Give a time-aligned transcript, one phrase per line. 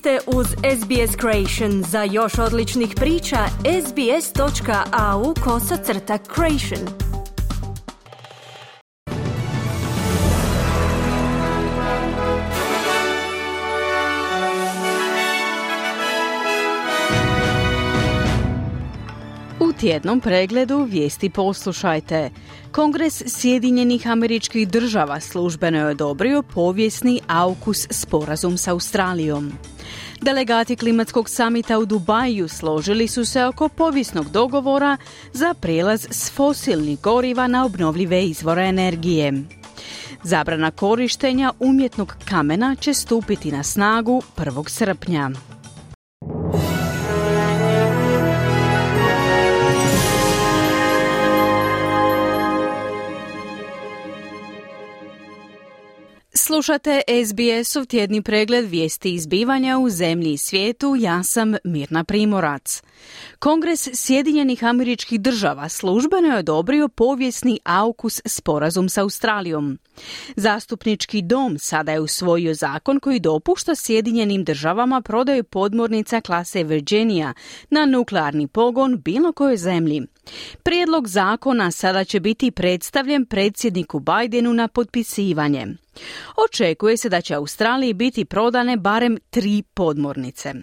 [0.00, 1.82] ste uz SBS Creation.
[1.82, 3.36] Za još odličnih priča,
[3.86, 6.88] sbs.au kosacrta creation.
[19.60, 22.30] U tjednom pregledu vijesti poslušajte.
[22.72, 29.52] Kongres Sjedinjenih američkih država službeno je odobrio povijesni AUKUS sporazum s Australijom.
[30.20, 34.96] Delegati klimatskog samita u Dubaju složili su se oko povijesnog dogovora
[35.32, 39.32] za prijelaz s fosilnih goriva na obnovljive izvore energije.
[40.22, 44.68] Zabrana korištenja umjetnog kamena će stupiti na snagu 1.
[44.68, 45.30] srpnja.
[56.34, 60.96] Slušate SBS-ov tjedni pregled vijesti izbivanja u zemlji i svijetu.
[60.98, 62.82] Ja sam Mirna Primorac.
[63.38, 69.78] Kongres Sjedinjenih američkih država službeno je odobrio povijesni AUKUS sporazum s Australijom.
[70.36, 77.34] Zastupnički dom sada je usvojio zakon koji dopušta Sjedinjenim državama prodaju podmornica klase Virginia
[77.70, 80.02] na nuklearni pogon bilo kojoj zemlji.
[80.62, 85.66] Prijedlog zakona sada će biti predstavljen predsjedniku Bidenu na potpisivanje.
[86.36, 90.54] Očekuje se da će Australiji biti prodane barem tri podmornice.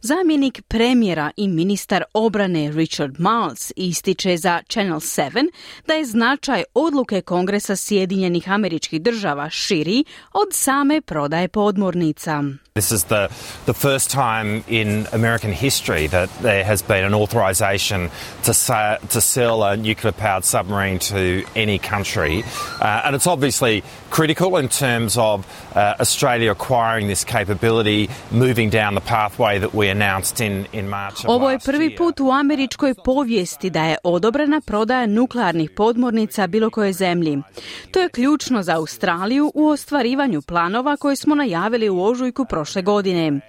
[0.00, 5.50] Zamjenik premijera i ministar obrane Richard Miles ističe za Channel 7
[5.86, 12.42] da je značaj odluke Kongresa Sjedinjenih američkih država širi od same prodaje podmornica.
[12.74, 13.28] This is the,
[13.66, 18.10] the first time in American history that there has been an authorization
[18.44, 22.42] to, sa- to sell a nuclear powered submarine to any country.
[22.80, 28.94] Uh, and it's obviously critical in terms of uh, Australia acquiring this capability, moving down
[28.94, 31.24] the pathway that we announced in, in March.
[31.24, 36.70] Of Ovo je prvi put u američkoj povijesti da je odobrena prodaja nuklearnih podmornica bilo
[36.70, 37.42] koje zemlji.
[37.90, 43.40] To je ključno za Australiju u ostvarivanju planova koje smo najavili u ožujku prošle godine.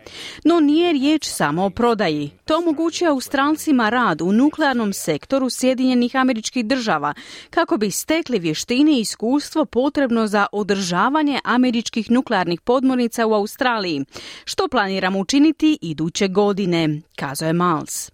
[0.44, 2.31] No nije riječ samo o prodaji.
[2.46, 7.14] To omogućuje Australcima rad u nuklearnom sektoru Sjedinjenih američkih država
[7.50, 11.05] kako bi stekli vještine i iskustvo potrebno za održavanje
[11.44, 14.06] američkih nuklearnih podmornica u Australiji,
[14.46, 18.12] što planiramo učiniti iduće godine, kazao je Miles.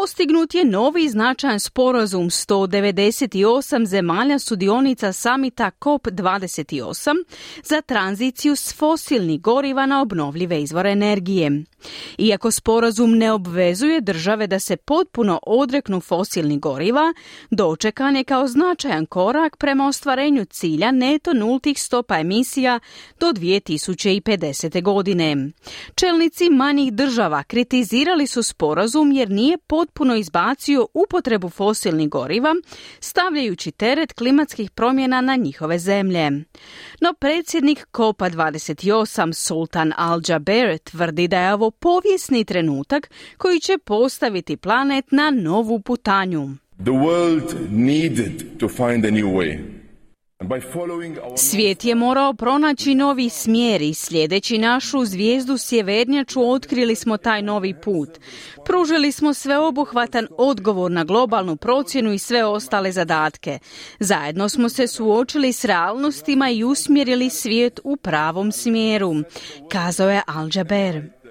[0.00, 7.24] Postignut je novi značajan sporazum 198 zemalja sudionica samita COP28
[7.64, 11.64] za tranziciju s fosilnih goriva na obnovljive izvore energije.
[12.18, 17.14] Iako sporazum ne obvezuje države da se potpuno odreknu fosilnih goriva,
[17.50, 22.80] dočekan je kao značajan korak prema ostvarenju cilja neto nultih stopa emisija
[23.20, 24.82] do 2050.
[24.82, 25.36] godine.
[25.94, 29.81] Čelnici manjih država kritizirali su sporazum jer nije potpuno
[30.18, 32.54] izbacio upotrebu fosilnih goriva,
[33.00, 36.30] stavljajući teret klimatskih promjena na njihove zemlje.
[37.00, 44.56] No predsjednik COPA 28 Sultan Al-Jaber tvrdi da je ovo povijesni trenutak koji će postaviti
[44.56, 46.48] planet na novu putanju.
[46.84, 49.58] The world needed to find a new way.
[49.58, 50.31] And by following our
[51.36, 57.74] Svijet je morao pronaći novi smjer i sljedeći našu zvijezdu sjevernjaču otkrili smo taj novi
[57.74, 58.10] put.
[58.64, 63.58] Pružili smo sveobuhvatan odgovor na globalnu procjenu i sve ostale zadatke.
[64.00, 69.12] Zajedno smo se suočili s realnostima i usmjerili svijet u pravom smjeru,
[69.68, 71.21] kazao je Al-Jaber.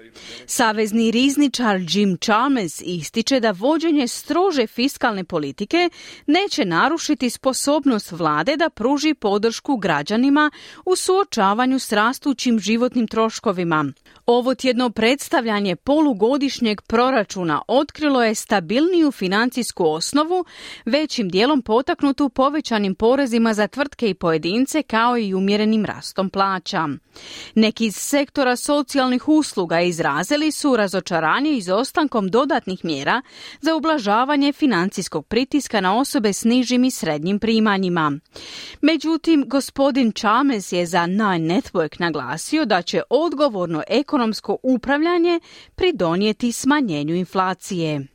[0.46, 5.90] Savezni rizničar Jim Chalmers ističe da vođenje strože fiskalne politike
[6.26, 10.50] neće narušiti sposobnost vlade da pruži podršku građanima
[10.86, 13.92] u suočavanju s rastućim životnim troškovima.
[14.26, 20.44] Ovo tjedno predstavljanje polugodišnjeg proračuna otkrilo je stabilniju financijsku osnovu,
[20.84, 26.88] većim dijelom potaknutu povećanim porezima za tvrtke i pojedince kao i umjerenim rastom plaća.
[27.54, 33.22] Neki iz sektora socijalnih usluga izrazili su razočaranje izostankom dodatnih mjera
[33.60, 38.12] za ublažavanje financijskog pritiska na osobe s nižim i srednjim primanjima.
[38.80, 45.40] Međutim, gospodin Chalmers je za Nine Network naglasio da će odgovorno ekonomsko upravljanje
[45.74, 48.06] pridonijeti smanjenju inflacije.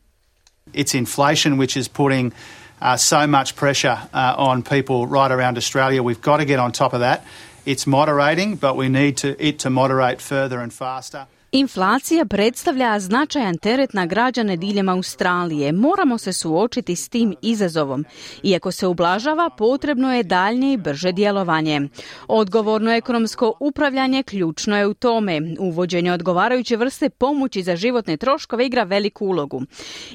[0.73, 2.33] It's inflation which is putting
[2.81, 6.01] uh, so much pressure uh, on people right around Australia.
[6.01, 7.19] We've got to get on top of that.
[7.65, 11.25] It's moderating, but we need to, it to moderate further and faster.
[11.51, 15.71] Inflacija predstavlja značajan teret na građane diljem Australije.
[15.71, 18.05] Moramo se suočiti s tim izazovom.
[18.43, 21.81] Iako se ublažava, potrebno je daljnje i brže djelovanje.
[22.27, 25.41] Odgovorno ekonomsko upravljanje ključno je u tome.
[25.59, 29.61] Uvođenje odgovarajuće vrste pomoći za životne troškove igra veliku ulogu.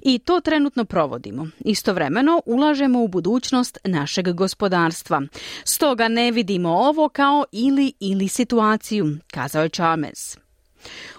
[0.02, 1.46] I to trenutno provodimo.
[1.60, 5.22] Istovremeno ulažemo u budućnost našeg gospodarstva.
[5.64, 10.42] Stoga ne vidimo ovo kao ili ili situaciju, kazao je Chalmers.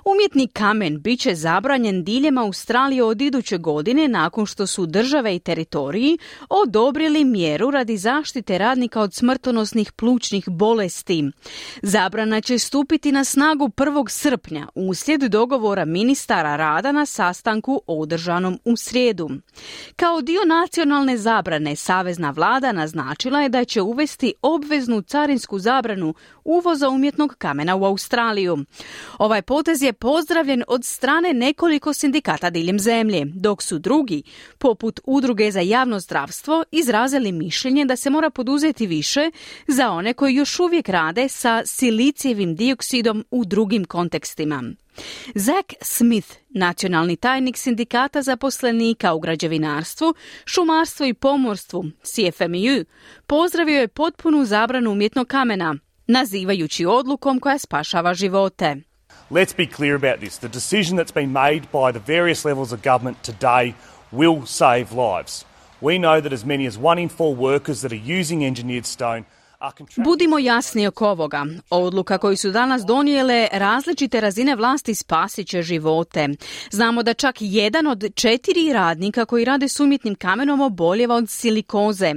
[0.06, 5.40] Umjetni kamen bit će zabranjen diljem Australije od iduće godine nakon što su države i
[5.40, 6.18] teritoriji
[6.50, 11.24] odobrili mjeru radi zaštite radnika od smrtonosnih plućnih bolesti.
[11.82, 14.10] Zabrana će stupiti na snagu 1.
[14.10, 19.30] srpnja uslijed dogovora ministara rada na sastanku održanom u srijedu.
[19.96, 26.14] Kao dio nacionalne zabrane Savezna vlada naznačila je da će uvesti obveznu carinsku zabranu
[26.44, 28.58] uvoza umjetnog kamena u Australiju.
[29.18, 34.24] Ovaj potez je pozdravljen od strane nekoliko sindikata diljem zemlje, dok su drugi,
[34.58, 39.32] poput Udruge za javno zdravstvo, izrazili mišljenje da se mora poduzeti više
[39.68, 44.64] za one koji još uvijek rade sa silicijevim dioksidom u drugim kontekstima.
[45.36, 50.14] Zach Smith, nacionalni tajnik sindikata zaposlenika u građevinarstvu,
[50.46, 52.86] šumarstvu i pomorstvu, CFMU,
[53.28, 55.76] pozdravio je potpunu zabranu umjetnog kamena,
[56.08, 58.76] nazivajući odlukom koja spašava živote.
[59.32, 60.38] Let's be clear about this.
[60.38, 63.74] The decision that's been made by the various levels of government today
[64.12, 65.46] will save lives.
[65.82, 69.26] We know that as many as one in four workers that are using engineered stone
[69.98, 71.46] Budimo jasni oko ovoga.
[71.70, 76.30] Odluka koju su danas donijele različite razine vlasti spasit će živote.
[76.72, 82.14] Znamo da čak jedan od četiri radnika koji rade s umjetnim kamenom oboljeva od silikoze.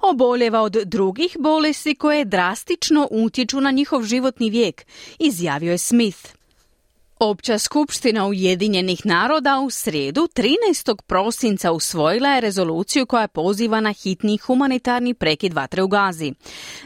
[0.00, 4.86] Oboljeva od drugih bolesti koje drastično utječu na njihov životni vijek,
[5.18, 6.39] izjavio je Smith.
[7.22, 11.02] Opća skupština Ujedinjenih naroda u srijedu 13.
[11.06, 16.32] prosinca usvojila je rezoluciju koja poziva na hitni humanitarni prekid vatre u Gazi.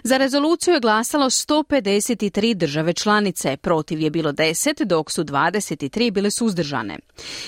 [0.04, 6.30] Za rezoluciju je glasalo 153 države članice, protiv je bilo 10, dok su 23 bile
[6.30, 6.98] suzdržane.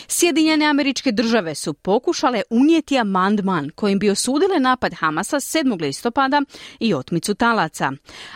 [0.09, 5.81] Sjedinjene američke države su pokušale unijeti amandman kojim bi osudile napad Hamasa 7.
[5.81, 6.43] listopada
[6.81, 7.93] i otmicu talaca.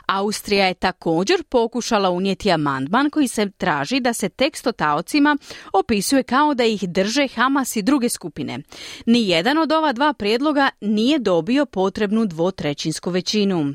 [0.06, 5.36] Austrija je također pokušala unijeti amandman koji se traži da se tekst o taocima
[5.72, 8.58] opisuje kao da ih drže Hamas i druge skupine.
[9.06, 13.74] Nijedan od ova dva prijedloga nije dobio potrebnu dvotrećinsku većinu.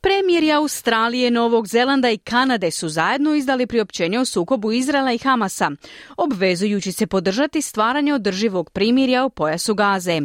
[0.00, 5.70] Premijeri Australije, Novog Zelanda i Kanade su zajedno izdali priopćenje o sukobu Izraela i Hamasa,
[6.16, 10.20] obvezujući se podržati stvaranje održivog primirja u pojasu Gaze.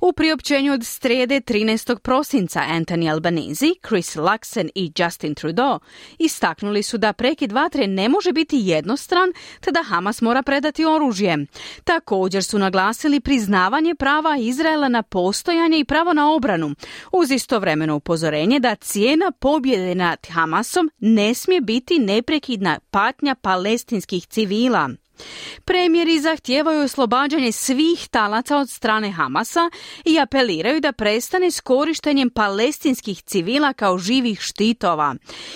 [0.00, 1.98] U priopćenju od strede 13.
[1.98, 5.78] prosinca Anthony Albanese, Chris Luxon i Justin Trudeau
[6.18, 11.46] istaknuli su da prekid vatre ne može biti jednostran, te da Hamas mora predati oružje.
[11.84, 16.74] Također su naglasili priznavanje prava Izraela na postojanje i pravo na obranu,
[17.12, 24.90] uz istovremeno upozorenje da cijena pobjede nad Hamasom ne smije biti neprekidna patnja palestinskih civila.
[25.64, 29.70] Premijeri zahtijevaju oslobađanje svih talaca od strane Hamasa
[30.04, 35.14] i apeliraju da prestane s korištenjem palestinskih civila kao živih štitova.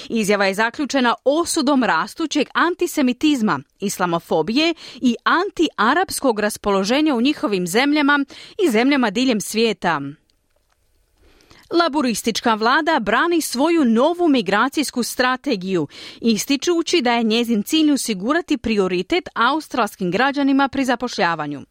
[0.09, 8.25] Izjava je zaključena osudom rastućeg antisemitizma, islamofobije i antiarapskog raspoloženja u njihovim zemljama
[8.67, 10.01] i zemljama diljem svijeta.
[11.71, 15.89] Laboristička vlada brani svoju novu migracijsku strategiju,
[16.21, 21.70] ističući da je njezin cilj osigurati prioritet australskim građanima pri zapošljavanju.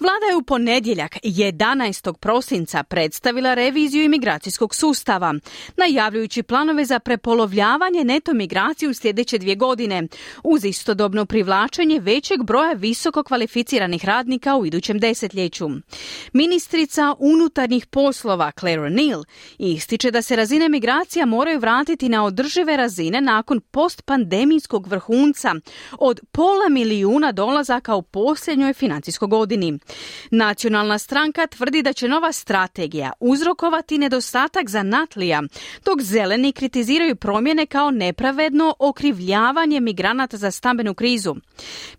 [0.00, 2.12] Vlada je u ponedjeljak 11.
[2.12, 5.34] prosinca predstavila reviziju imigracijskog sustava,
[5.76, 10.02] najavljujući planove za prepolovljavanje neto migraciju u sljedeće dvije godine,
[10.44, 15.68] uz istodobno privlačenje većeg broja visoko kvalificiranih radnika u idućem desetljeću.
[16.32, 19.24] Ministrica unutarnjih poslova Claire O'Neill
[19.58, 25.54] ističe da se razine migracija moraju vratiti na održive razine nakon postpandemijskog vrhunca
[25.98, 29.37] od pola milijuna dolazaka u posljednjoj financijskoj godini.
[30.30, 35.42] Nacionalna stranka tvrdi da će nova strategija uzrokovati nedostatak zanatlija,
[35.84, 41.34] dok zeleni kritiziraju promjene kao nepravedno okrivljavanje migranata za stambenu krizu.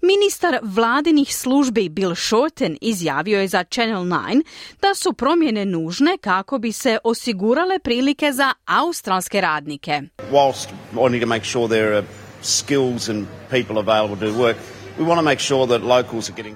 [0.01, 4.43] Ministar vladinih službi Bill Shorten izjavio je za Channel 9
[4.81, 10.01] da su promjene nužne kako bi se osigurale prilike za australske radnike.
[10.31, 12.07] Whilst wanting to make sure there are
[12.41, 14.55] skills and people available to work,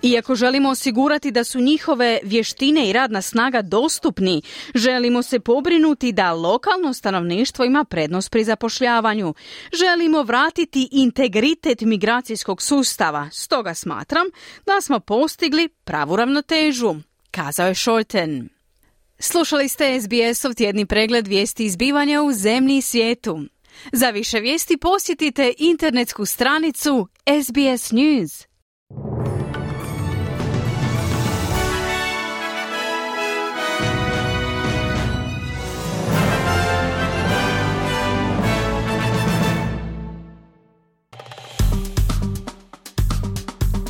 [0.01, 4.41] Iako želimo osigurati da su njihove vještine i radna snaga dostupni,
[4.75, 9.33] želimo se pobrinuti da lokalno stanovništvo ima prednost pri zapošljavanju.
[9.73, 14.27] Želimo vratiti integritet migracijskog sustava, stoga smatram
[14.65, 16.95] da smo postigli pravu ravnotežu,
[17.31, 18.49] kazao je Šolten.
[19.19, 23.39] Slušali ste SBS-ov tjedni pregled vijesti izbivanja u zemlji i svijetu.
[23.91, 27.07] Za više vijesti posjetite internetsku stranicu
[27.43, 28.47] SBS News.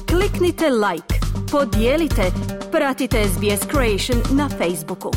[0.07, 1.15] Kliknite like,
[1.51, 2.31] podijelite,
[2.71, 5.11] pratite SBS Creation na Facebooku.